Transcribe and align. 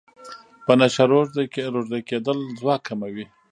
په 0.65 0.71
نشه 0.79 1.03
روږدی 1.91 1.99
کیدل 2.09 2.37
ځواک 2.59 2.81
کموي. 2.87 3.25